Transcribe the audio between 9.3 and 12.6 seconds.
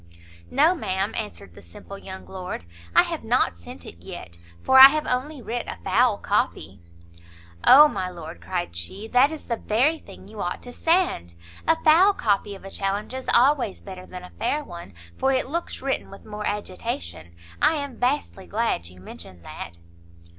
the very thing you ought to send! a foul copy